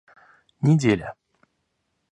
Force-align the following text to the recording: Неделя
Неделя 0.61 1.09